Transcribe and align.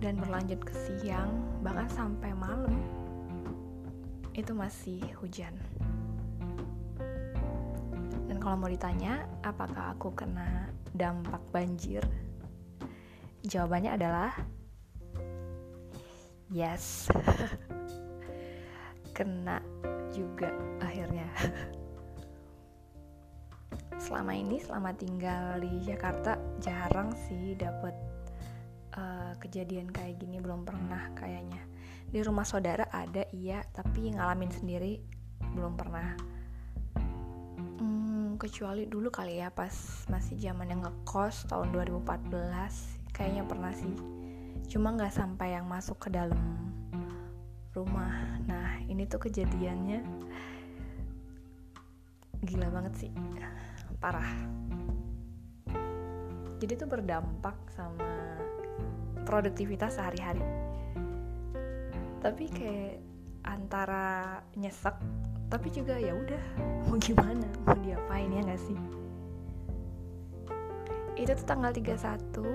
dan 0.00 0.16
berlanjut 0.16 0.56
ke 0.64 0.72
siang 0.72 1.28
bahkan 1.60 1.84
sampai 1.92 2.32
malam 2.32 2.80
itu 4.32 4.56
masih 4.56 5.04
hujan. 5.20 5.52
Dan 8.24 8.40
kalau 8.40 8.56
mau 8.56 8.72
ditanya 8.72 9.28
apakah 9.44 9.92
aku 9.92 10.16
kena 10.16 10.72
dampak 10.96 11.44
banjir? 11.52 12.00
Jawabannya 13.44 14.00
adalah 14.00 14.32
yes. 16.48 17.12
Kena 19.16 19.60
juga 20.08 20.48
akhirnya 20.80 21.28
selama 24.10 24.34
ini 24.34 24.58
selama 24.58 24.90
tinggal 24.98 25.62
di 25.62 25.70
Jakarta 25.86 26.34
jarang 26.58 27.14
sih 27.14 27.54
dapet 27.54 27.94
uh, 28.98 29.38
kejadian 29.38 29.86
kayak 29.94 30.18
gini. 30.18 30.42
Belum 30.42 30.66
pernah 30.66 31.14
kayaknya. 31.14 31.62
Di 32.10 32.18
rumah 32.26 32.42
saudara 32.42 32.90
ada 32.90 33.22
iya. 33.30 33.62
Tapi 33.70 34.10
ngalamin 34.10 34.50
sendiri 34.50 34.98
belum 35.54 35.78
pernah. 35.78 36.18
Hmm, 37.78 38.34
kecuali 38.34 38.90
dulu 38.90 39.14
kali 39.14 39.38
ya 39.38 39.54
pas 39.54 40.02
masih 40.10 40.34
zaman 40.42 40.74
yang 40.74 40.82
ngekos 40.82 41.46
tahun 41.46 41.70
2014 41.70 43.14
kayaknya 43.14 43.46
pernah 43.46 43.70
sih. 43.70 43.94
Cuma 44.66 44.90
nggak 44.90 45.14
sampai 45.14 45.54
yang 45.54 45.70
masuk 45.70 46.02
ke 46.02 46.10
dalam 46.10 46.42
rumah. 47.78 48.42
Nah 48.50 48.82
ini 48.90 49.06
tuh 49.06 49.22
kejadiannya 49.22 50.02
gila 52.40 52.72
banget 52.72 53.06
sih 53.06 53.12
parah 54.00 54.60
jadi 56.60 56.76
itu 56.76 56.84
berdampak 56.84 57.56
sama 57.72 58.36
produktivitas 59.24 59.96
sehari-hari. 59.96 60.44
Tapi 62.20 62.44
kayak 62.52 63.00
antara 63.48 64.38
nyesek 64.60 64.92
tapi 65.48 65.72
juga 65.72 65.96
ya 65.96 66.12
udah 66.12 66.44
mau 66.84 67.00
gimana? 67.00 67.48
Mau 67.64 67.80
diapain 67.80 68.28
ya 68.28 68.44
gak 68.44 68.60
sih? 68.60 68.76
Itu 71.16 71.32
tuh 71.32 71.46
tanggal 71.48 71.72
31 71.72 71.96
uh, 71.96 72.52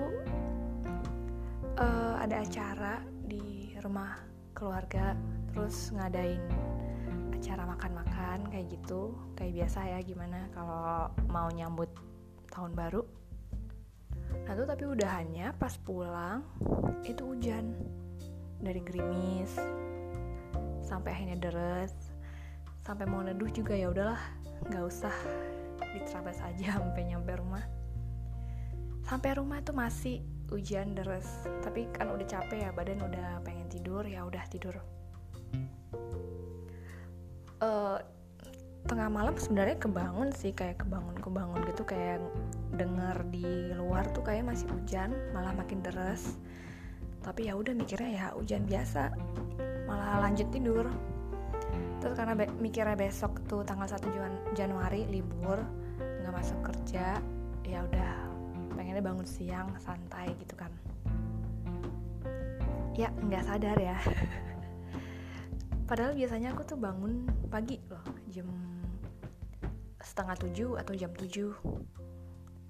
eh, 1.82 2.14
ada 2.22 2.36
acara 2.46 3.02
di 3.26 3.74
rumah 3.82 4.22
keluarga 4.54 5.18
terus 5.50 5.90
ngadain 5.90 6.38
acara 7.46 7.62
makan-makan 7.62 8.50
kayak 8.50 8.74
gitu 8.74 9.14
kayak 9.38 9.62
biasa 9.62 9.78
ya 9.86 10.02
gimana 10.02 10.50
kalau 10.50 11.06
mau 11.30 11.46
nyambut 11.46 11.86
tahun 12.50 12.74
baru? 12.74 13.06
Nah 14.42 14.52
tuh 14.58 14.66
tapi 14.66 14.82
udahannya 14.82 15.54
pas 15.54 15.78
pulang 15.78 16.42
itu 17.06 17.22
hujan. 17.22 17.70
Dari 18.58 18.82
gerimis 18.82 19.54
sampai 20.82 21.14
akhirnya 21.14 21.38
deres 21.38 21.94
sampai 22.82 23.06
mau 23.06 23.22
neduh 23.22 23.46
juga 23.54 23.78
ya 23.78 23.94
udahlah 23.94 24.18
nggak 24.66 24.82
usah 24.82 25.14
diterabas 25.94 26.42
aja 26.42 26.74
sampai 26.82 27.14
nyampe 27.14 27.30
rumah. 27.38 27.62
Sampai 29.06 29.38
rumah 29.38 29.62
tuh 29.62 29.78
masih 29.78 30.18
hujan 30.50 30.98
deres. 30.98 31.46
Tapi 31.62 31.94
kan 31.94 32.10
udah 32.10 32.26
capek 32.26 32.66
ya 32.66 32.74
badan 32.74 33.06
udah 33.06 33.38
pengen 33.46 33.70
tidur 33.70 34.02
ya 34.02 34.26
udah 34.26 34.42
tidur 34.50 34.82
uh, 37.62 37.98
tengah 38.86 39.10
malam 39.10 39.34
sebenarnya 39.34 39.76
kebangun 39.82 40.30
sih 40.30 40.54
kayak 40.54 40.86
kebangun 40.86 41.18
kebangun 41.18 41.60
gitu 41.66 41.82
kayak 41.82 42.22
denger 42.78 43.18
di 43.34 43.74
luar 43.74 44.06
tuh 44.14 44.22
kayak 44.22 44.46
masih 44.46 44.70
hujan 44.70 45.10
malah 45.34 45.50
makin 45.58 45.82
deras 45.82 46.38
tapi 47.26 47.50
ya 47.50 47.58
udah 47.58 47.74
mikirnya 47.74 48.10
ya 48.14 48.26
hujan 48.38 48.62
biasa 48.70 49.10
malah 49.86 50.22
lanjut 50.26 50.46
tidur. 50.54 50.86
Terus 51.98 52.14
karena 52.14 52.38
be 52.38 52.46
mikirnya 52.62 52.94
besok 52.94 53.42
tuh 53.50 53.66
tanggal 53.66 53.90
1 53.90 54.54
Januari 54.54 55.10
libur 55.10 55.58
nggak 55.98 56.34
masuk 56.34 56.58
kerja 56.62 57.18
ya 57.66 57.78
udah 57.82 58.12
pengennya 58.78 59.02
bangun 59.02 59.26
siang 59.26 59.74
santai 59.82 60.30
gitu 60.38 60.54
kan. 60.54 60.70
Ya 62.94 63.10
nggak 63.10 63.42
sadar 63.42 63.78
ya 63.78 63.98
padahal 65.86 66.18
biasanya 66.18 66.50
aku 66.50 66.66
tuh 66.66 66.78
bangun 66.78 67.30
pagi 67.46 67.78
loh 67.86 68.02
jam 68.34 68.50
setengah 70.02 70.36
tujuh 70.38 70.70
atau 70.78 70.92
jam 70.98 71.10
tujuh. 71.14 71.54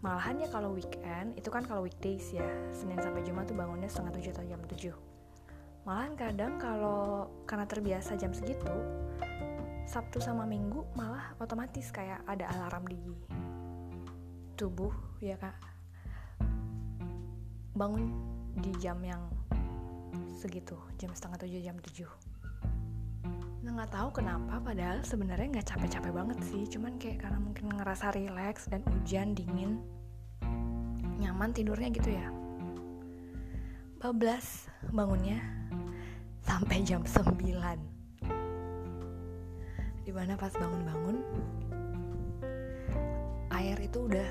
Malahan 0.05 0.39
ya 0.45 0.49
kalau 0.53 0.77
weekend 0.77 1.33
itu 1.41 1.49
kan 1.49 1.65
kalau 1.65 1.83
weekdays 1.83 2.29
ya 2.31 2.45
senin 2.71 3.01
sampai 3.01 3.25
jumat 3.25 3.49
tuh 3.49 3.57
bangunnya 3.57 3.89
setengah 3.89 4.13
tujuh 4.21 4.31
atau 4.37 4.45
jam 4.45 4.61
tujuh. 4.69 4.97
Malahan 5.89 6.13
kadang 6.19 6.61
kalau 6.61 7.31
karena 7.49 7.65
terbiasa 7.65 8.21
jam 8.21 8.37
segitu 8.37 8.71
sabtu 9.87 10.19
sama 10.19 10.43
minggu 10.43 10.83
malah 10.99 11.33
otomatis 11.39 11.95
kayak 11.95 12.19
ada 12.27 12.51
alarm 12.59 12.85
di 12.91 13.01
tubuh 14.61 14.93
ya 15.25 15.41
kak. 15.41 15.57
Bangun 17.73 18.13
di 18.61 18.73
jam 18.77 19.01
yang 19.01 19.25
segitu 20.37 20.77
jam 21.01 21.13
setengah 21.17 21.41
tujuh 21.41 21.61
jam 21.65 21.77
tujuh 21.81 22.26
Nah 23.67 23.83
nggak 23.83 23.99
tahu 23.99 24.23
kenapa 24.23 24.63
padahal 24.63 25.03
sebenarnya 25.03 25.59
nggak 25.59 25.67
capek-capek 25.75 26.15
banget 26.15 26.39
sih. 26.47 26.71
Cuman 26.71 27.03
kayak 27.03 27.27
karena 27.27 27.43
mungkin 27.43 27.67
ngerasa 27.75 28.15
relax 28.15 28.71
dan 28.71 28.87
hujan 28.87 29.35
dingin 29.35 29.83
nyaman 31.19 31.51
tidurnya 31.51 31.91
gitu 31.91 32.15
ya. 32.15 32.31
Bablas 33.99 34.71
bangunnya 34.95 35.43
sampai 36.47 36.87
jam 36.87 37.03
9 37.03 37.43
di 40.07 40.15
mana 40.15 40.39
pas 40.39 40.55
bangun-bangun 40.55 41.19
air 43.51 43.75
itu 43.83 44.07
udah 44.07 44.31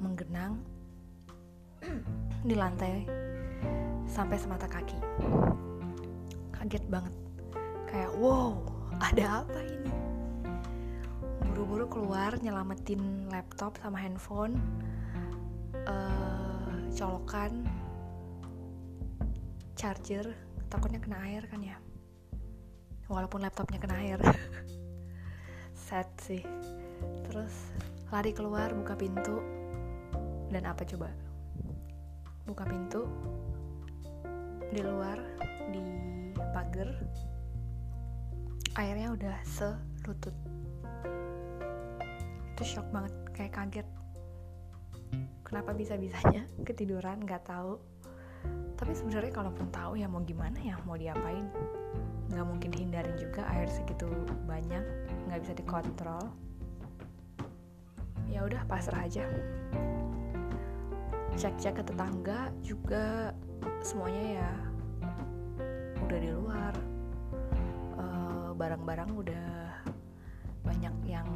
menggenang 0.00 0.56
di 2.48 2.56
lantai 2.56 3.04
sampai 4.08 4.40
semata 4.40 4.64
kaki. 4.64 4.96
Kaget 6.56 6.88
banget 6.88 7.25
kayak 7.86 8.12
wow 8.18 8.58
ada 8.98 9.44
apa 9.44 9.60
ini? 9.62 9.92
Buru-buru 11.46 11.86
keluar 11.88 12.36
nyelamatin 12.40 13.28
laptop 13.32 13.76
sama 13.80 14.00
handphone 14.00 14.56
uh, 15.86 16.76
colokan 16.92 17.64
charger 19.76 20.32
takutnya 20.72 20.98
kena 20.98 21.20
air 21.28 21.44
kan 21.46 21.60
ya? 21.62 21.76
Walaupun 23.06 23.44
laptopnya 23.44 23.78
kena 23.78 24.02
air. 24.02 24.20
Sad 25.86 26.10
sih. 26.18 26.42
Terus 27.30 27.54
lari 28.10 28.34
keluar 28.34 28.74
buka 28.74 28.98
pintu. 28.98 29.38
Dan 30.50 30.66
apa 30.66 30.82
coba? 30.82 31.12
Buka 32.46 32.66
pintu 32.66 33.06
di 34.72 34.82
luar 34.82 35.18
di 35.70 35.82
pagar 36.50 36.90
airnya 38.76 39.08
udah 39.08 39.36
selutut. 39.48 40.36
Itu 42.52 42.62
shock 42.64 42.84
banget 42.92 43.12
kayak 43.32 43.52
kaget. 43.56 43.88
Kenapa 45.40 45.72
bisa 45.72 45.96
bisanya 45.96 46.44
ketiduran 46.68 47.24
nggak 47.24 47.48
tahu. 47.48 47.80
Tapi 48.76 48.92
sebenarnya 48.92 49.32
kalaupun 49.32 49.72
tahu 49.72 49.96
ya 49.96 50.04
mau 50.04 50.20
gimana 50.20 50.60
ya 50.60 50.76
mau 50.84 51.00
diapain? 51.00 51.48
Nggak 52.28 52.46
mungkin 52.46 52.70
hindarin 52.76 53.16
juga 53.16 53.48
air 53.48 53.64
segitu 53.72 54.04
banyak 54.44 54.84
nggak 55.24 55.40
bisa 55.40 55.56
dikontrol. 55.56 56.24
Ya 58.28 58.44
udah 58.44 58.60
pasrah 58.68 59.08
aja. 59.08 59.24
Cek-cek 61.32 61.80
ke 61.80 61.82
tetangga 61.84 62.52
juga 62.60 63.32
semuanya 63.80 64.44
ya 64.44 64.50
udah 66.04 66.18
di 66.20 66.30
luar 66.32 66.95
barang-barang 68.56 69.10
udah 69.12 69.48
banyak 70.64 70.96
yang 71.06 71.28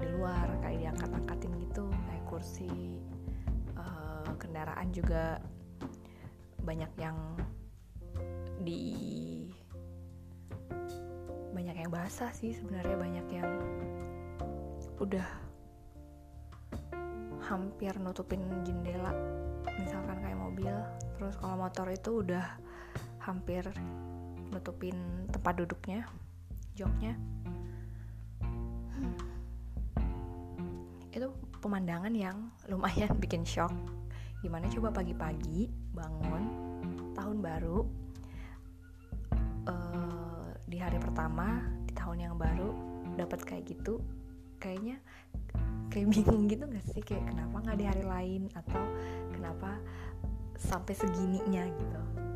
di 0.00 0.08
luar 0.18 0.48
kayak 0.64 0.88
diangkat-angkatin 0.88 1.52
gitu 1.62 1.84
kayak 1.86 2.24
kursi 2.26 2.98
uh, 3.78 4.26
kendaraan 4.40 4.90
juga 4.90 5.38
banyak 6.64 6.90
yang 6.98 7.16
di 8.64 8.82
banyak 11.52 11.76
yang 11.76 11.92
basah 11.92 12.32
sih 12.32 12.56
sebenarnya 12.56 12.96
banyak 12.96 13.26
yang 13.30 13.50
udah 14.98 15.28
hampir 17.44 17.92
nutupin 18.00 18.40
jendela 18.64 19.12
misalkan 19.76 20.18
kayak 20.22 20.38
mobil. 20.38 20.74
Terus 21.18 21.34
kalau 21.38 21.56
motor 21.60 21.86
itu 21.90 22.24
udah 22.24 22.46
hampir 23.22 23.66
nutupin 24.50 24.96
tempat 25.30 25.60
duduknya 25.60 26.06
joknya. 26.76 27.14
Itu 31.12 31.28
pemandangan 31.60 32.12
yang 32.16 32.50
lumayan 32.66 33.12
bikin 33.20 33.44
shock. 33.44 33.72
Gimana 34.40 34.66
coba 34.72 34.90
pagi-pagi 34.90 35.70
bangun 35.94 36.44
tahun 37.14 37.38
baru 37.38 37.78
uh, 39.70 40.46
di 40.66 40.80
hari 40.80 40.98
pertama 40.98 41.62
di 41.86 41.92
tahun 41.94 42.18
yang 42.26 42.34
baru 42.34 42.74
dapat 43.14 43.44
kayak 43.44 43.68
gitu 43.68 44.00
kayaknya 44.56 44.98
kayak 45.92 46.10
bingung 46.10 46.48
gitu 46.52 46.64
gak 46.66 46.86
sih? 46.90 47.02
Kayak 47.04 47.30
kenapa 47.30 47.56
nggak 47.62 47.78
di 47.78 47.86
hari 47.86 48.04
lain? 48.04 48.42
Atau 48.56 48.82
kenapa 49.30 49.78
sampai 50.58 50.94
segininya 50.96 51.66
gitu 51.68 52.31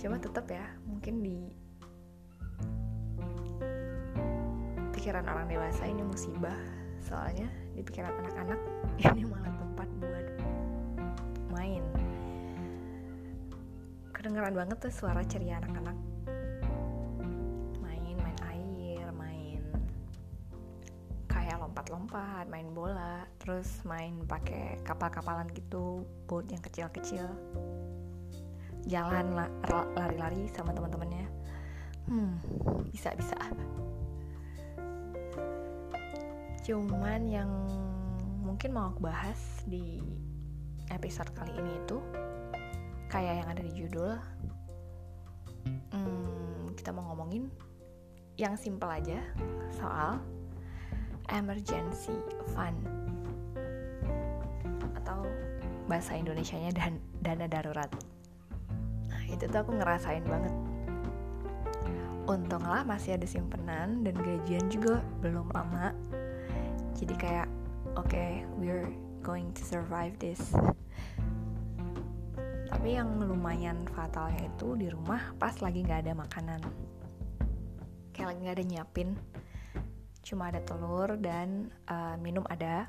coba 0.00 0.16
tetap 0.16 0.48
ya 0.48 0.64
mungkin 0.88 1.20
di 1.20 1.52
pikiran 4.96 5.28
orang 5.28 5.44
dewasa 5.48 5.84
ini 5.84 6.00
musibah. 6.00 6.56
Soalnya 7.04 7.48
di 7.76 7.84
pikiran 7.84 8.12
anak-anak 8.20 8.60
ini 9.12 9.28
malah 9.28 9.52
tempat 9.60 9.88
buat 10.00 10.26
main. 11.52 11.84
Kedengeran 14.16 14.56
banget 14.56 14.76
tuh 14.80 14.92
suara 14.92 15.20
ceria 15.28 15.60
anak-anak. 15.60 15.96
Main 17.84 18.16
main 18.16 18.38
air 18.48 19.08
main 19.12 19.60
kayak 21.28 21.60
lompat-lompat 21.60 22.48
main 22.48 22.72
bola 22.72 23.28
terus 23.36 23.84
main 23.84 24.16
pakai 24.24 24.80
kapal-kapalan 24.80 25.48
gitu 25.52 26.08
boat 26.24 26.48
yang 26.48 26.60
kecil-kecil 26.64 27.28
jalan 28.88 29.36
lari-lari 29.96 30.48
sama 30.52 30.72
teman-temannya. 30.72 31.26
Hmm 32.08 32.36
bisa 32.90 33.14
bisa 33.16 33.38
cuman 36.60 37.24
yang 37.24 37.48
mungkin 38.44 38.76
mau 38.76 38.92
aku 38.92 39.08
bahas 39.08 39.64
di 39.64 40.04
episode 40.92 41.32
kali 41.32 41.48
ini 41.56 41.72
itu 41.80 41.96
kayak 43.08 43.40
yang 43.40 43.48
ada 43.48 43.62
di 43.64 43.72
judul 43.72 44.12
hmm, 45.96 46.76
kita 46.76 46.92
mau 46.92 47.08
ngomongin 47.10 47.48
yang 48.36 48.52
simple 48.60 48.92
aja 48.92 49.20
soal 49.72 50.20
emergency 51.32 52.16
fund. 52.52 52.80
Atau 54.96 55.28
bahasa 55.86 56.16
Indonesia-nya 56.16 56.72
dan 56.72 56.98
dana 57.20 57.46
darurat. 57.46 57.90
Itu 59.40 59.56
aku 59.56 59.72
ngerasain 59.72 60.24
banget. 60.28 60.52
Untunglah 62.28 62.84
masih 62.84 63.16
ada 63.16 63.24
simpenan 63.24 64.04
dan 64.04 64.14
gajian 64.20 64.68
juga 64.68 65.00
belum 65.24 65.50
lama. 65.56 65.96
Jadi 66.94 67.16
kayak 67.16 67.48
oke 67.96 68.06
okay, 68.06 68.44
we're 68.60 68.92
going 69.24 69.48
to 69.56 69.64
survive 69.64 70.12
this. 70.20 70.52
Tapi 72.70 72.96
yang 72.96 73.18
lumayan 73.18 73.82
fatalnya 73.90 74.46
itu 74.46 74.78
di 74.78 74.86
rumah 74.92 75.34
pas 75.40 75.56
lagi 75.58 75.82
nggak 75.82 76.06
ada 76.06 76.12
makanan. 76.14 76.60
Kayak 78.12 78.26
lagi 78.36 78.40
nggak 78.44 78.56
ada 78.60 78.66
nyiapin. 78.68 79.08
Cuma 80.20 80.52
ada 80.52 80.60
telur 80.62 81.16
dan 81.18 81.72
uh, 81.88 82.14
minum 82.20 82.44
ada. 82.46 82.84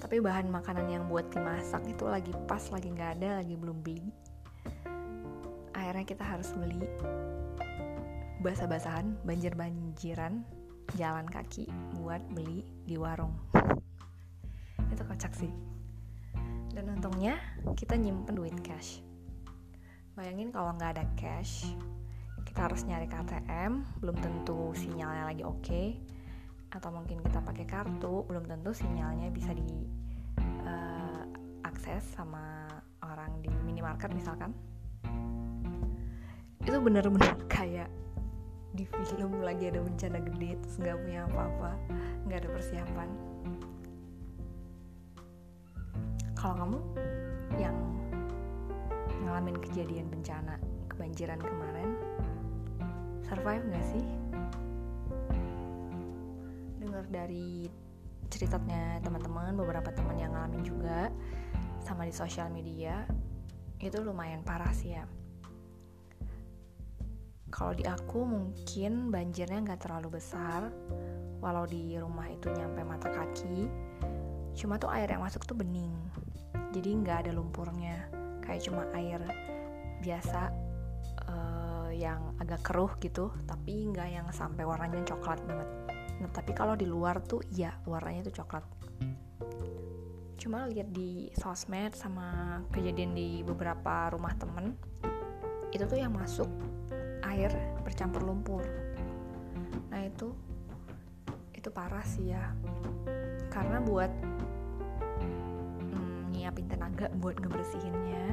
Tapi 0.00 0.18
bahan 0.18 0.48
makanan 0.50 0.90
yang 0.90 1.04
buat 1.06 1.28
dimasak 1.30 1.86
itu 1.86 2.04
lagi 2.08 2.32
pas 2.48 2.60
lagi 2.72 2.88
nggak 2.90 3.20
ada 3.20 3.28
lagi 3.44 3.54
belum 3.54 3.78
beli 3.84 4.25
akhirnya 5.96 6.12
kita 6.12 6.28
harus 6.28 6.52
beli 6.52 6.84
basah-basahan 8.44 9.16
banjir-banjiran 9.24 10.44
jalan 10.92 11.24
kaki 11.24 11.72
buat 11.96 12.20
beli 12.36 12.68
di 12.84 13.00
warung. 13.00 13.32
Itu 14.92 15.00
kocak 15.08 15.32
sih. 15.32 15.48
Dan 16.76 16.92
untungnya 16.92 17.40
kita 17.72 17.96
nyimpen 17.96 18.36
duit 18.36 18.52
cash. 18.60 19.00
Bayangin 20.12 20.52
kalau 20.52 20.76
nggak 20.76 21.00
ada 21.00 21.08
cash 21.16 21.64
kita 22.44 22.68
harus 22.68 22.84
nyari 22.84 23.08
KTM 23.08 24.04
belum 24.04 24.20
tentu 24.20 24.76
sinyalnya 24.76 25.32
lagi 25.32 25.48
oke 25.48 25.64
okay. 25.64 25.96
atau 26.76 26.92
mungkin 26.92 27.24
kita 27.24 27.40
pakai 27.40 27.64
kartu 27.64 28.20
belum 28.28 28.44
tentu 28.44 28.76
sinyalnya 28.76 29.32
bisa 29.32 29.56
di 29.56 29.64
uh, 30.60 31.24
akses 31.64 32.04
sama 32.12 32.68
orang 33.00 33.40
di 33.40 33.48
minimarket 33.64 34.12
misalkan 34.12 34.52
itu 36.66 36.82
bener-bener 36.82 37.38
kayak 37.46 37.86
di 38.74 38.84
film 38.90 39.40
lagi 39.40 39.70
ada 39.70 39.80
bencana 39.80 40.18
gede 40.18 40.58
terus 40.60 40.76
nggak 40.82 40.98
punya 40.98 41.20
apa-apa 41.30 41.72
nggak 42.26 42.38
ada 42.42 42.50
persiapan. 42.50 43.08
Kalau 46.34 46.54
kamu 46.58 46.78
yang 47.56 47.76
ngalamin 49.24 49.56
kejadian 49.62 50.10
bencana 50.10 50.58
kebanjiran 50.90 51.38
kemarin 51.38 51.94
survive 53.22 53.64
nggak 53.70 53.86
sih? 53.86 54.04
Dengar 56.82 57.06
dari 57.08 57.70
ceritanya 58.26 58.98
teman-teman 59.06 59.54
beberapa 59.54 59.94
teman 59.94 60.18
yang 60.18 60.34
ngalamin 60.34 60.66
juga 60.66 61.14
sama 61.78 62.02
di 62.02 62.12
sosial 62.12 62.50
media 62.50 63.06
itu 63.78 64.02
lumayan 64.02 64.42
parah 64.42 64.74
sih 64.74 64.98
ya 64.98 65.06
kalau 67.56 67.72
di 67.72 67.88
aku 67.88 68.20
mungkin 68.28 69.08
banjirnya 69.08 69.64
nggak 69.64 69.88
terlalu 69.88 70.20
besar, 70.20 70.68
walau 71.40 71.64
di 71.64 71.96
rumah 71.96 72.28
itu 72.28 72.52
nyampe 72.52 72.84
mata 72.84 73.08
kaki. 73.08 73.64
Cuma 74.52 74.76
tuh 74.76 74.92
air 74.92 75.08
yang 75.08 75.24
masuk 75.24 75.48
tuh 75.48 75.56
bening, 75.56 75.96
jadi 76.76 76.92
nggak 77.00 77.16
ada 77.24 77.30
lumpurnya, 77.32 78.12
kayak 78.44 78.60
cuma 78.60 78.84
air 78.92 79.24
biasa 80.04 80.52
uh, 81.32 81.88
yang 81.96 82.36
agak 82.44 82.60
keruh 82.60 82.92
gitu, 83.00 83.32
tapi 83.48 83.88
nggak 83.88 84.08
yang 84.12 84.28
sampai 84.36 84.68
warnanya 84.68 85.00
coklat 85.08 85.40
banget. 85.48 85.68
Nah 86.20 86.28
tapi 86.36 86.52
kalau 86.52 86.76
di 86.76 86.84
luar 86.84 87.24
tuh 87.24 87.40
iya 87.56 87.72
warnanya 87.88 88.28
tuh 88.28 88.44
coklat. 88.44 88.68
Cuma 90.36 90.68
lihat 90.68 90.92
di 90.92 91.32
sosmed 91.32 91.96
sama 91.96 92.60
kejadian 92.68 93.16
di 93.16 93.40
beberapa 93.40 94.12
rumah 94.12 94.36
temen, 94.36 94.76
itu 95.72 95.88
tuh 95.88 95.96
yang 95.96 96.12
masuk 96.12 96.48
air 97.36 97.52
bercampur 97.84 98.24
lumpur. 98.24 98.64
Nah 99.92 100.00
itu 100.00 100.32
itu 101.52 101.68
parah 101.68 102.00
sih 102.08 102.32
ya. 102.32 102.56
Karena 103.52 103.84
buat 103.84 104.08
nyiapin 106.32 106.64
tenaga 106.64 107.12
buat 107.20 107.36
ngebersihinnya 107.36 108.26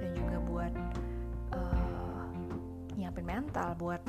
dan 0.00 0.10
juga 0.16 0.36
buat 0.48 0.72
uh, 1.52 2.24
nyiapin 2.96 3.26
mental 3.28 3.76
buat 3.76 4.00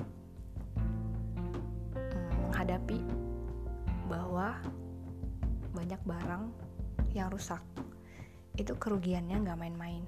um, 1.35 1.59
menghadapi 2.47 3.03
bahwa 4.07 4.55
banyak 5.75 5.99
barang 6.07 6.43
yang 7.11 7.27
rusak. 7.27 7.59
Itu 8.55 8.75
kerugiannya 8.79 9.43
nggak 9.43 9.59
main-main 9.59 10.03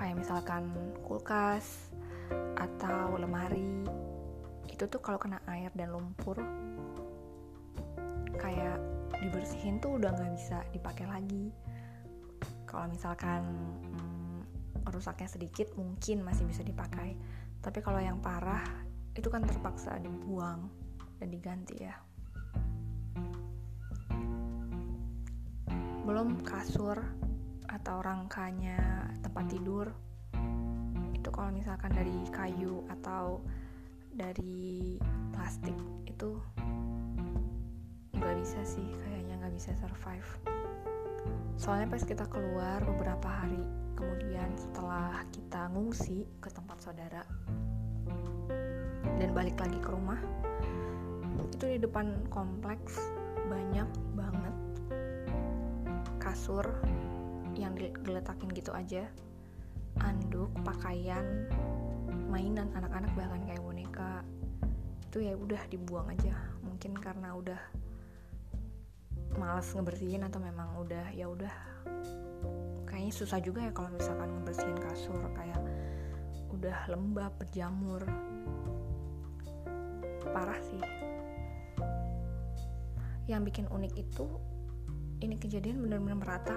kayak 0.00 0.16
misalkan 0.16 0.72
kulkas 1.04 1.92
atau 2.56 3.20
lemari 3.20 3.84
itu 4.72 4.88
tuh 4.88 4.96
kalau 5.04 5.20
kena 5.20 5.44
air 5.44 5.68
dan 5.76 5.92
lumpur 5.92 6.40
kayak 8.40 8.80
dibersihin 9.20 9.76
tuh 9.76 10.00
udah 10.00 10.16
nggak 10.16 10.32
bisa 10.32 10.64
dipakai 10.72 11.04
lagi. 11.04 11.52
Kalau 12.64 12.88
misalkan 12.88 13.44
hmm, 13.92 14.88
rusaknya 14.88 15.28
sedikit 15.28 15.68
mungkin 15.76 16.24
masih 16.24 16.48
bisa 16.48 16.64
dipakai. 16.64 17.12
Tapi 17.60 17.84
kalau 17.84 18.00
yang 18.00 18.16
parah 18.24 18.64
itu 19.12 19.28
kan 19.28 19.44
terpaksa 19.44 20.00
dibuang 20.00 20.72
dan 21.20 21.28
diganti 21.28 21.76
ya. 21.84 21.92
Belum 26.08 26.40
kasur 26.40 26.96
atau 27.68 28.00
rangkanya 28.00 29.12
tempat 29.40 29.56
tidur. 29.56 29.88
Itu 31.16 31.32
kalau 31.32 31.48
misalkan 31.48 31.96
dari 31.96 32.12
kayu 32.28 32.84
atau 32.92 33.40
dari 34.12 35.00
plastik 35.32 35.72
itu 36.04 36.36
nggak 38.20 38.36
bisa 38.36 38.60
sih 38.68 38.84
kayaknya 39.00 39.40
nggak 39.40 39.56
bisa 39.56 39.72
survive. 39.80 40.28
Soalnya 41.56 41.88
pas 41.88 42.04
kita 42.04 42.28
keluar 42.28 42.84
beberapa 42.84 43.32
hari 43.32 43.64
kemudian 43.96 44.52
setelah 44.60 45.24
kita 45.32 45.72
ngungsi 45.72 46.28
ke 46.44 46.52
tempat 46.52 46.76
saudara 46.84 47.24
dan 49.16 49.32
balik 49.32 49.56
lagi 49.56 49.80
ke 49.80 49.88
rumah 49.88 50.20
itu 51.48 51.64
di 51.64 51.78
depan 51.80 52.28
kompleks 52.28 53.00
banyak 53.48 53.88
banget 54.12 54.56
kasur 56.20 56.64
yang 57.56 57.76
diletakin 57.76 58.48
gitu 58.56 58.72
aja 58.72 59.08
anduk 60.04 60.50
pakaian 60.64 61.46
mainan 62.30 62.70
anak-anak 62.72 63.10
bahkan 63.18 63.42
kayak 63.44 63.62
boneka 63.62 64.22
itu 65.10 65.26
ya 65.26 65.34
udah 65.34 65.62
dibuang 65.66 66.06
aja. 66.14 66.30
Mungkin 66.62 66.94
karena 67.02 67.34
udah 67.34 67.60
males 69.34 69.66
ngebersihin 69.74 70.22
atau 70.22 70.38
memang 70.38 70.78
udah 70.78 71.10
ya 71.10 71.26
udah. 71.26 71.50
Kayaknya 72.86 73.12
susah 73.14 73.42
juga 73.42 73.66
ya 73.66 73.74
kalau 73.74 73.90
misalkan 73.90 74.30
ngebersihin 74.38 74.78
kasur 74.78 75.18
kayak 75.34 75.58
udah 76.54 76.78
lembab 76.86 77.34
berjamur. 77.42 78.06
Parah 80.30 80.60
sih. 80.62 80.82
Yang 83.26 83.42
bikin 83.50 83.66
unik 83.66 83.94
itu 83.98 84.26
ini 85.26 85.36
kejadian 85.42 85.82
bener-bener 85.82 86.18
merata 86.22 86.56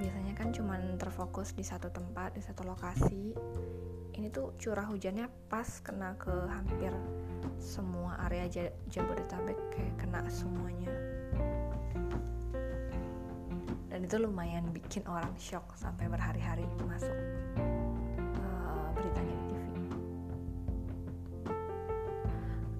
biasanya 0.00 0.32
kan 0.32 0.48
cuman 0.54 0.96
terfokus 0.96 1.52
di 1.52 1.64
satu 1.64 1.92
tempat 1.92 2.36
di 2.36 2.42
satu 2.44 2.64
lokasi. 2.64 3.36
Ini 4.12 4.28
tuh 4.28 4.56
curah 4.60 4.84
hujannya 4.88 5.28
pas 5.48 5.80
kena 5.80 6.16
ke 6.20 6.32
hampir 6.48 6.92
semua 7.56 8.20
area 8.28 8.44
Jabodetabek 8.88 9.58
kayak 9.72 9.94
kena 9.96 10.20
semuanya. 10.28 10.92
Dan 13.92 14.08
itu 14.08 14.16
lumayan 14.16 14.72
bikin 14.72 15.04
orang 15.04 15.32
shock 15.36 15.76
sampai 15.76 16.08
berhari-hari 16.08 16.64
masuk 16.88 17.12
uh, 18.40 18.88
beritanya 18.96 19.36
di 19.36 19.44
TV 19.52 19.60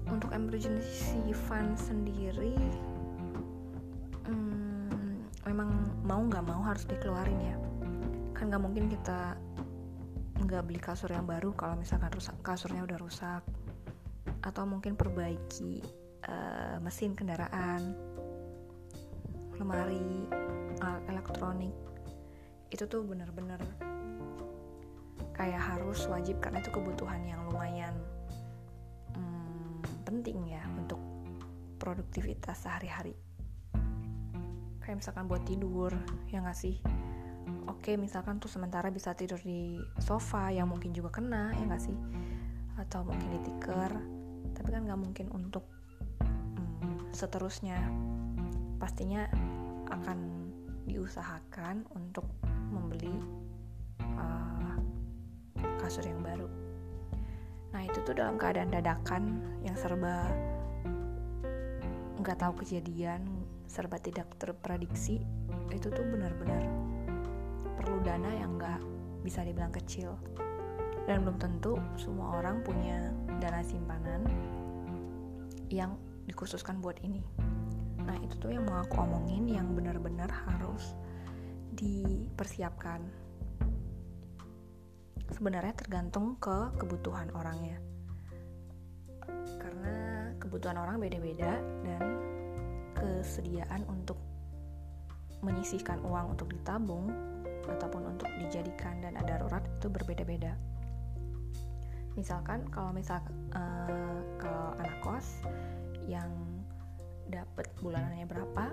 untuk 0.09 0.29
emergency 0.33 1.21
fund 1.33 1.77
sendiri 1.77 2.57
memang 5.53 6.01
mau 6.01 6.17
nggak 6.17 6.49
mau 6.49 6.65
harus 6.65 6.89
dikeluarin 6.89 7.37
ya. 7.37 7.57
Kan 8.33 8.49
nggak 8.49 8.63
mungkin 8.65 8.89
kita 8.89 9.37
nggak 10.41 10.65
beli 10.65 10.81
kasur 10.81 11.13
yang 11.13 11.29
baru 11.29 11.53
kalau 11.53 11.77
misalkan 11.77 12.09
rusak 12.09 12.33
kasurnya 12.41 12.81
udah 12.81 12.97
rusak. 12.97 13.45
Atau 14.41 14.65
mungkin 14.65 14.97
perbaiki 14.97 15.85
uh, 16.25 16.81
mesin 16.81 17.13
kendaraan 17.13 17.93
lemari 19.61 20.25
alat 20.81 21.05
elektronik. 21.05 21.77
Itu 22.73 22.89
tuh 22.89 23.05
bener-bener 23.05 23.61
kayak 25.37 25.61
harus 25.61 26.01
wajib 26.09 26.41
karena 26.41 26.65
itu 26.65 26.73
kebutuhan 26.73 27.21
yang 27.25 27.45
lumayan 27.49 27.93
hmm, 29.17 29.81
penting 30.05 30.45
ya 30.45 30.61
untuk 30.77 31.01
produktivitas 31.81 32.65
sehari-hari 32.65 33.17
kayak 34.83 34.99
misalkan 34.99 35.31
buat 35.31 35.41
tidur 35.47 35.95
ya 36.27 36.43
nggak 36.43 36.59
sih? 36.59 36.77
Oke 37.71 37.95
misalkan 37.95 38.43
tuh 38.43 38.51
sementara 38.51 38.91
bisa 38.91 39.15
tidur 39.15 39.39
di 39.39 39.79
sofa 40.03 40.51
yang 40.51 40.67
mungkin 40.67 40.91
juga 40.91 41.15
kena 41.15 41.55
ya 41.55 41.63
nggak 41.63 41.83
sih? 41.83 41.95
Atau 42.75 43.07
mungkin 43.07 43.31
di 43.31 43.39
tikar 43.47 43.95
tapi 44.53 44.69
kan 44.69 44.83
nggak 44.83 44.99
mungkin 44.99 45.27
untuk 45.31 45.63
hmm, 46.19 47.15
seterusnya. 47.15 47.79
Pastinya 48.77 49.23
akan 49.87 50.51
diusahakan 50.83 51.87
untuk 51.95 52.27
membeli 52.67 53.15
uh, 54.19 54.75
kasur 55.79 56.03
yang 56.03 56.19
baru. 56.19 56.51
Nah 57.71 57.81
itu 57.87 58.03
tuh 58.03 58.13
dalam 58.13 58.35
keadaan 58.35 58.69
dadakan 58.69 59.39
yang 59.63 59.79
serba 59.79 60.27
nggak 62.23 62.39
tahu 62.39 62.63
kejadian 62.63 63.25
serba 63.67 63.97
tidak 63.97 64.29
terprediksi 64.37 65.23
itu 65.73 65.87
tuh 65.89 66.05
benar-benar 66.05 66.63
perlu 67.79 67.99
dana 68.05 68.29
yang 68.31 68.55
nggak 68.55 68.79
bisa 69.25 69.41
dibilang 69.43 69.73
kecil. 69.73 70.15
Dan 71.03 71.27
belum 71.27 71.35
tentu 71.35 71.75
semua 71.99 72.39
orang 72.39 72.63
punya 72.63 73.11
dana 73.43 73.59
simpanan 73.59 74.23
yang 75.67 75.99
dikhususkan 76.29 76.79
buat 76.79 76.95
ini. 77.03 77.19
Nah 78.03 78.15
itu 78.23 78.39
tuh 78.39 78.55
yang 78.55 78.63
mau 78.63 78.79
aku 78.83 79.03
omongin 79.03 79.47
yang 79.51 79.67
benar-benar 79.75 80.31
harus 80.31 80.95
dipersiapkan. 81.75 83.03
Sebenarnya 85.33 85.73
tergantung 85.75 86.37
ke 86.37 86.71
kebutuhan 86.77 87.33
orangnya. 87.35 87.81
Karena 89.59 90.29
kebutuhan 90.37 90.77
orang 90.77 91.01
beda-beda 91.01 91.57
dan 91.83 92.12
kesediaan 93.03 93.83
untuk 93.91 94.15
menyisihkan 95.43 95.99
uang 96.07 96.39
untuk 96.39 96.47
ditabung 96.55 97.11
ataupun 97.67 98.15
untuk 98.15 98.31
dijadikan 98.39 99.03
dana 99.03 99.19
darurat 99.27 99.63
itu 99.79 99.91
berbeda-beda. 99.91 100.55
Misalkan 102.15 102.63
kalau 102.71 102.95
misal 102.95 103.19
uh, 103.51 104.19
kalau 104.39 104.71
anak 104.79 104.97
kos 105.03 105.43
yang 106.07 106.31
dapat 107.27 107.67
bulanannya 107.83 108.27
berapa, 108.27 108.71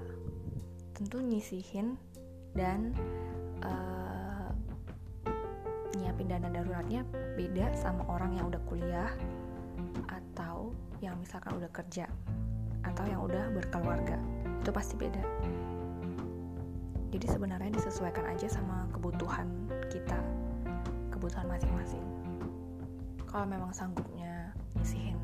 tentu 0.95 1.19
nyisihin 1.23 1.99
dan 2.55 2.95
uh, 3.65 4.51
nyiapin 5.97 6.29
dana 6.31 6.51
daruratnya 6.53 7.03
beda 7.35 7.73
sama 7.79 8.07
orang 8.07 8.37
yang 8.37 8.47
udah 8.53 8.63
kuliah 8.69 9.11
atau 10.11 10.77
yang 11.01 11.17
misalkan 11.17 11.57
udah 11.57 11.71
kerja 11.73 12.05
atau 13.01 13.09
yang 13.09 13.25
udah 13.25 13.49
berkeluarga 13.57 14.21
itu 14.61 14.69
pasti 14.69 14.93
beda. 15.01 15.25
Jadi 17.17 17.27
sebenarnya 17.33 17.73
disesuaikan 17.73 18.29
aja 18.29 18.45
sama 18.45 18.85
kebutuhan 18.93 19.49
kita 19.89 20.21
kebutuhan 21.09 21.49
masing-masing. 21.49 22.05
Kalau 23.25 23.49
memang 23.49 23.73
sanggupnya 23.73 24.53
nyisihin 24.77 25.17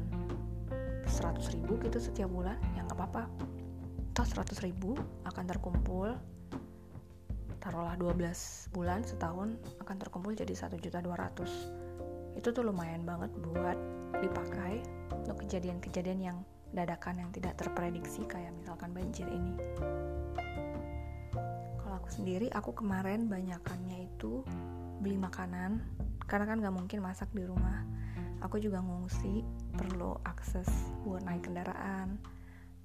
100 1.05 1.37
ribu 1.53 1.77
gitu 1.85 2.01
setiap 2.01 2.33
bulan 2.33 2.57
ya 2.73 2.81
nggak 2.89 2.97
apa-apa. 2.97 3.29
Toh 4.17 4.25
100 4.25 4.57
ribu 4.65 4.97
akan 5.29 5.45
terkumpul 5.45 6.17
taruhlah 7.61 8.01
12 8.01 8.73
bulan 8.73 9.05
setahun 9.05 9.53
akan 9.85 9.97
terkumpul 10.01 10.33
jadi 10.33 10.57
1 10.57 10.81
juta 10.81 11.05
200 11.05 12.39
itu 12.41 12.49
tuh 12.55 12.63
lumayan 12.63 13.03
banget 13.03 13.29
buat 13.43 13.75
dipakai 14.23 14.81
untuk 15.13 15.43
kejadian-kejadian 15.43 16.21
yang 16.23 16.39
dadakan 16.77 17.25
yang 17.25 17.31
tidak 17.33 17.57
terprediksi 17.57 18.29
kayak 18.29 18.53
misalkan 18.53 18.93
banjir 18.93 19.25
ini. 19.33 19.57
Aku 22.07 22.13
sendiri 22.13 22.53
aku 22.53 22.77
kemarin 22.77 23.27
banyakannya 23.27 24.05
itu 24.07 24.45
beli 25.01 25.17
makanan 25.17 25.81
karena 26.29 26.45
kan 26.45 26.61
gak 26.61 26.77
mungkin 26.77 27.01
masak 27.01 27.33
di 27.33 27.43
rumah. 27.49 27.83
Aku 28.45 28.61
juga 28.61 28.85
ngungsi 28.85 29.41
perlu 29.75 30.21
akses 30.29 30.69
buat 31.03 31.25
naik 31.25 31.49
kendaraan. 31.49 32.21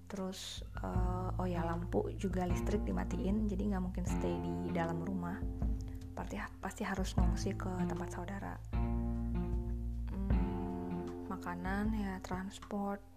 Terus 0.08 0.64
uh, 0.80 1.36
oh 1.36 1.48
ya 1.48 1.68
lampu 1.68 2.08
juga 2.16 2.48
listrik 2.48 2.82
dimatiin 2.88 3.52
jadi 3.52 3.76
nggak 3.76 3.84
mungkin 3.84 4.08
stay 4.08 4.40
di 4.40 4.72
dalam 4.72 5.04
rumah. 5.04 5.38
Pasti 6.16 6.40
pasti 6.64 6.82
harus 6.88 7.12
ngungsi 7.20 7.54
ke 7.60 7.72
tempat 7.88 8.10
saudara. 8.10 8.56
Hmm, 10.16 11.28
makanan 11.28 11.94
ya 11.94 12.20
transport 12.24 13.11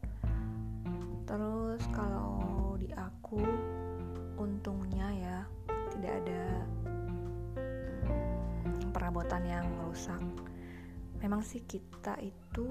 terus 1.25 1.83
kalau 1.93 2.77
di 2.77 2.89
aku 2.93 3.41
untungnya 4.37 5.09
ya 5.13 5.39
tidak 5.93 6.13
ada 6.25 6.43
hmm, 7.65 8.93
perabotan 8.93 9.43
yang 9.45 9.67
rusak. 9.85 10.21
Memang 11.25 11.41
sih 11.41 11.65
kita 11.65 12.21
itu 12.21 12.69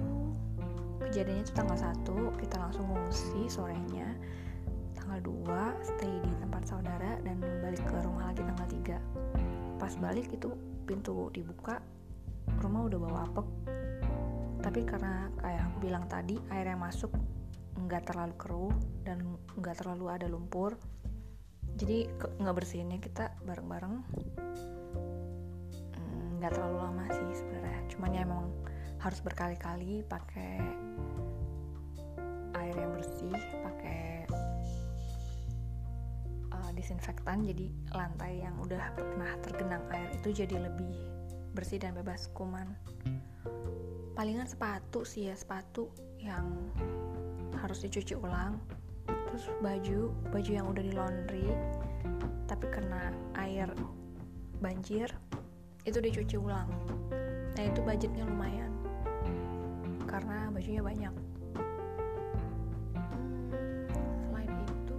kejadiannya 1.02 1.44
itu 1.44 1.54
tanggal 1.58 1.78
1 1.78 2.06
kita 2.38 2.56
langsung 2.62 2.86
ngungsi 2.86 3.50
sorenya 3.50 4.14
tanggal 4.94 5.20
2 5.26 5.50
stay 5.82 6.14
di 6.22 6.32
tempat 6.38 6.64
saudara 6.70 7.18
dan 7.26 7.42
balik 7.66 7.82
ke 7.82 7.98
rumah 8.06 8.30
lagi 8.30 8.46
tanggal 8.46 8.68
3 8.70 9.82
pas 9.82 9.94
balik 10.00 10.30
itu 10.32 10.54
pintu 10.86 11.34
dibuka 11.34 11.82
rumah 12.60 12.88
udah 12.88 13.00
bawa 13.00 13.20
apek. 13.28 13.48
Tapi 14.64 14.82
karena 14.88 15.28
kayak 15.44 15.68
bilang 15.84 16.06
tadi 16.08 16.40
air 16.52 16.72
yang 16.72 16.80
masuk 16.80 17.12
nggak 17.94 18.10
terlalu 18.10 18.34
keruh 18.42 18.74
dan 19.06 19.38
nggak 19.54 19.86
terlalu 19.86 20.10
ada 20.10 20.26
lumpur. 20.26 20.74
Jadi 21.78 22.10
nggak 22.42 22.56
bersihinnya 22.58 22.98
kita 22.98 23.38
bareng-bareng. 23.46 23.96
Hmm, 25.94 26.42
nggak 26.42 26.50
-bareng. 26.50 26.54
terlalu 26.58 26.78
lama 26.82 27.06
sih 27.14 27.38
sebenarnya. 27.38 27.80
Cuman 27.94 28.10
ya 28.18 28.26
emang 28.26 28.50
harus 28.98 29.22
berkali-kali 29.22 30.02
pakai 30.10 30.58
air 32.58 32.76
yang 32.82 32.98
bersih 32.98 33.38
pakai 33.62 34.26
uh, 36.50 36.72
disinfektan. 36.74 37.46
Jadi 37.46 37.70
lantai 37.94 38.42
yang 38.42 38.58
udah 38.58 38.90
pernah 38.98 39.38
tergenang 39.46 39.86
air 39.94 40.10
itu 40.18 40.34
jadi 40.34 40.66
lebih 40.66 40.98
bersih 41.54 41.78
dan 41.78 41.94
bebas 41.94 42.26
kuman. 42.34 42.74
Palingan 44.18 44.50
sepatu 44.50 45.06
sih 45.06 45.30
ya 45.30 45.38
sepatu 45.38 45.94
yang 46.18 46.74
harus 47.62 47.84
dicuci 47.84 48.18
ulang. 48.18 48.58
Terus 49.06 49.50
baju 49.66 50.14
baju 50.30 50.52
yang 50.54 50.66
udah 50.70 50.84
di 50.86 50.94
laundry 50.94 51.48
tapi 52.46 52.70
kena 52.70 53.10
air 53.40 53.66
banjir 54.62 55.10
itu 55.84 56.00
dicuci 56.00 56.38
ulang. 56.38 56.70
Nah 57.58 57.64
itu 57.66 57.82
budgetnya 57.82 58.24
lumayan 58.30 58.72
karena 60.06 60.54
bajunya 60.54 60.82
banyak. 60.86 61.14
Selain 64.22 64.54
itu 64.54 64.96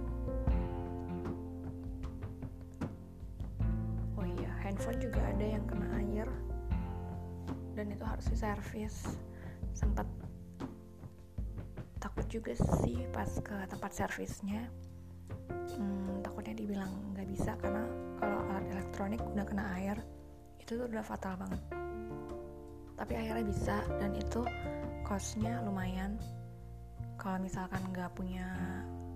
oh 4.19 4.27
iya 4.27 4.51
handphone 4.59 4.99
juga 4.99 5.23
ada 5.23 5.45
yang 5.45 5.63
kena 5.63 5.87
air 6.03 6.27
dan 7.79 7.87
itu 7.87 8.03
harus 8.03 8.25
diservis. 8.27 9.15
Sempat 9.71 10.07
takut 12.15 12.31
juga 12.31 12.55
sih 12.79 13.03
pas 13.11 13.27
ke 13.27 13.67
tempat 13.67 13.91
servisnya. 13.91 14.71
Hmm, 15.75 16.23
takutnya 16.23 16.55
dibilang 16.55 17.11
nggak 17.11 17.27
bisa 17.27 17.59
karena 17.59 17.83
kalau 18.15 18.39
alat 18.47 18.63
elektronik 18.71 19.19
udah 19.19 19.43
kena 19.43 19.67
air 19.75 19.99
itu 20.63 20.79
tuh 20.79 20.87
udah 20.87 21.03
fatal 21.03 21.35
banget. 21.35 21.59
Tapi 22.95 23.13
akhirnya 23.19 23.43
bisa 23.43 23.83
dan 23.99 24.15
itu 24.15 24.47
costnya 25.03 25.59
lumayan. 25.67 26.15
Kalau 27.19 27.35
misalkan 27.35 27.83
nggak 27.91 28.07
punya 28.15 28.47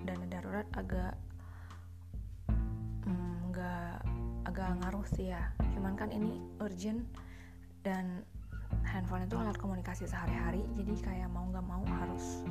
dana 0.03 0.27
darurat 0.27 0.67
agak 0.75 1.15
mm, 3.07 3.55
nggak 3.55 3.95
agak 4.43 4.75
ngaruh 4.75 5.07
sih 5.15 5.31
ya. 5.31 5.55
Cuman 5.71 5.95
kan 5.95 6.11
ini 6.11 6.35
urgent 6.59 7.07
dan 7.79 8.27
handphone 8.83 9.23
itu 9.23 9.39
alat 9.39 9.55
komunikasi 9.55 10.03
sehari-hari 10.03 10.67
jadi 10.75 10.93
kayak 10.99 11.29
mau 11.31 11.47
nggak 11.47 11.63
mau 11.63 11.79
harus 11.87 12.43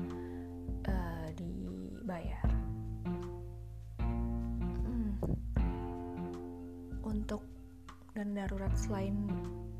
uh, 0.88 1.28
dibayar. 1.36 2.48
Hmm. 4.00 5.12
untuk 7.04 7.44
dana 8.16 8.44
darurat 8.44 8.72
selain 8.74 9.14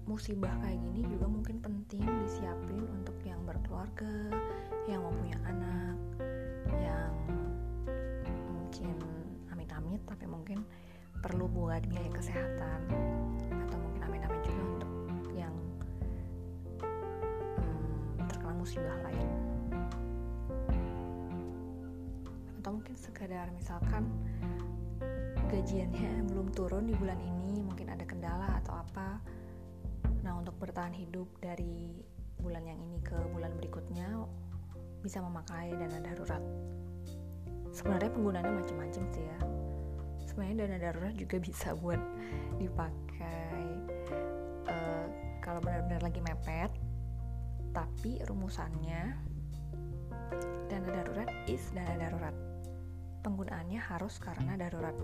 musibah 0.09 0.51
kayak 0.65 0.81
gini 0.89 1.05
juga 1.05 1.29
mungkin 1.29 1.61
penting 1.61 2.01
disiapin 2.25 2.81
untuk 2.97 3.15
yang 3.29 3.45
berkeluarga, 3.45 4.33
yang 4.89 5.05
mau 5.05 5.13
punya 5.13 5.37
anak, 5.45 5.97
yang 6.73 7.13
mungkin 8.57 8.97
amit-amit 9.53 10.01
tapi 10.09 10.25
mungkin 10.25 10.65
perlu 11.21 11.45
buat 11.53 11.85
biaya 11.93 12.09
kesehatan. 12.09 12.81
Atau 13.69 13.77
mungkin 13.77 14.01
amit-amit 14.09 14.43
juga 14.49 14.63
untuk 14.73 14.93
yang 15.37 15.55
hmm, 16.81 18.25
terkena 18.33 18.55
musibah 18.57 18.97
lain 19.05 19.38
mungkin 22.79 22.95
sekadar 22.95 23.51
misalkan 23.51 24.07
gajiannya 25.51 26.31
belum 26.31 26.55
turun 26.55 26.87
di 26.87 26.95
bulan 26.95 27.19
ini 27.19 27.61
mungkin 27.67 27.91
ada 27.91 28.07
kendala 28.07 28.63
atau 28.63 28.79
apa 28.79 29.19
Nah, 30.29 30.37
untuk 30.37 30.61
bertahan 30.61 30.93
hidup 30.93 31.25
dari 31.39 32.05
bulan 32.37 32.61
yang 32.69 32.77
ini 32.85 33.01
ke 33.01 33.17
bulan 33.33 33.49
berikutnya 33.57 34.29
bisa 35.01 35.25
memakai 35.25 35.73
dana 35.73 36.05
darurat. 36.05 36.45
Sebenarnya 37.73 38.13
penggunaannya 38.13 38.55
macam-macam 38.61 39.05
sih 39.09 39.25
ya. 39.25 39.39
Sebenarnya 40.29 40.69
dana 40.69 40.77
darurat 40.77 41.15
juga 41.17 41.41
bisa 41.49 41.73
buat 41.79 41.97
dipakai 42.61 43.65
uh, 44.69 45.07
kalau 45.41 45.65
benar-benar 45.65 46.03
lagi 46.03 46.21
mepet. 46.21 46.71
Tapi 47.73 48.21
rumusannya 48.27 49.03
dana 50.69 50.89
darurat 50.93 51.31
is 51.47 51.63
dana 51.73 51.95
darurat. 51.95 52.37
Penggunaannya 53.29 53.77
harus 53.93 54.17
karena 54.25 54.57
darurat. 54.57 54.97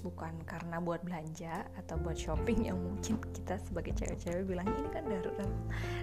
Bukan 0.00 0.40
karena 0.48 0.80
buat 0.80 1.04
belanja 1.04 1.68
atau 1.76 2.00
buat 2.00 2.16
shopping 2.16 2.72
yang 2.72 2.80
mungkin 2.80 3.20
kita 3.20 3.60
sebagai 3.60 3.92
cewek-cewek 3.92 4.48
bilang 4.48 4.64
ini 4.72 4.88
kan 4.88 5.04
darurat. 5.04 5.52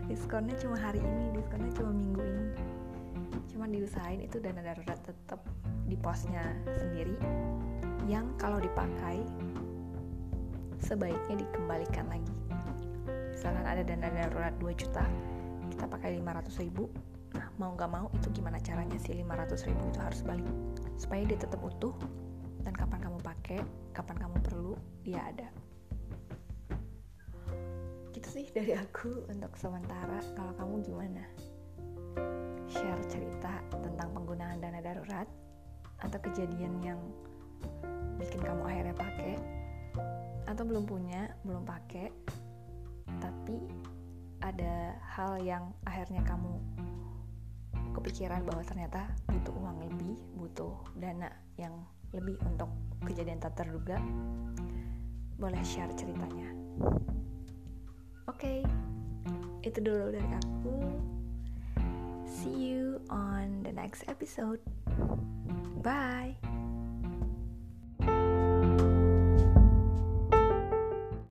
Diskonnya 0.06 0.54
cuma 0.62 0.78
hari 0.78 1.02
ini 1.02 1.34
diskonnya 1.34 1.74
cuma 1.74 1.90
minggu 1.90 2.22
ini. 2.22 2.46
Cuma 3.50 3.66
diusahain 3.66 4.22
itu 4.22 4.38
dana 4.38 4.62
darurat 4.62 5.02
tetap 5.02 5.42
di 5.90 5.98
posnya 5.98 6.54
sendiri 6.78 7.18
yang 8.06 8.30
kalau 8.38 8.62
dipakai 8.62 9.18
sebaiknya 10.86 11.42
dikembalikan 11.50 12.06
lagi. 12.14 12.36
Misalkan 13.34 13.66
ada 13.66 13.82
dana 13.82 14.06
darurat 14.06 14.54
2 14.62 14.70
juta 14.78 15.02
kita 15.74 15.90
pakai 15.90 16.22
500 16.22 16.62
ribu. 16.62 16.94
Nah 17.34 17.50
mau 17.58 17.74
nggak 17.74 17.90
mau 17.90 18.06
itu 18.14 18.30
gimana 18.38 18.62
caranya 18.62 19.02
sih 19.02 19.18
500 19.18 19.66
ribu 19.66 19.82
itu 19.90 19.98
harus 19.98 20.22
balik 20.22 20.46
supaya 21.00 21.24
dia 21.24 21.40
tetap 21.40 21.64
utuh 21.64 21.96
dan 22.68 22.76
kapan 22.76 23.00
kamu 23.00 23.20
pakai 23.24 23.60
kapan 23.96 24.18
kamu 24.20 24.36
perlu 24.44 24.74
dia 25.08 25.24
ada. 25.24 25.48
Gitu 28.12 28.28
sih 28.28 28.46
dari 28.52 28.76
aku 28.76 29.24
untuk 29.32 29.56
sementara. 29.56 30.20
Kalau 30.36 30.54
kamu 30.60 30.84
gimana? 30.84 31.24
Share 32.68 33.02
cerita 33.08 33.64
tentang 33.72 34.12
penggunaan 34.12 34.60
dana 34.60 34.84
darurat 34.84 35.26
atau 36.04 36.20
kejadian 36.20 36.76
yang 36.84 37.00
bikin 38.20 38.44
kamu 38.44 38.62
akhirnya 38.68 38.96
pakai. 39.00 39.34
Atau 40.52 40.68
belum 40.68 40.84
punya 40.84 41.32
belum 41.48 41.64
pakai. 41.64 42.12
Tapi 43.24 43.58
ada 44.44 44.96
hal 45.16 45.40
yang 45.44 45.72
akhirnya 45.84 46.24
kamu 46.28 46.60
kepikiran 47.96 48.46
bahwa 48.46 48.64
ternyata 48.66 49.10
butuh 49.30 49.54
uang 49.56 49.78
lebih 49.90 50.16
butuh 50.38 50.74
dana 50.98 51.30
yang 51.58 51.74
lebih 52.14 52.38
untuk 52.46 52.70
kejadian 53.06 53.38
tak 53.42 53.58
terduga. 53.58 53.98
Boleh 55.40 55.62
share 55.64 55.92
ceritanya? 55.96 56.52
Oke 58.28 58.60
okay, 58.60 58.60
itu 59.64 59.80
dulu 59.80 60.14
dari 60.14 60.32
aku. 60.36 60.76
See 62.30 62.74
you 62.74 63.02
on 63.10 63.66
the 63.66 63.74
next 63.74 64.06
episode. 64.06 64.62
Bye 65.80 66.49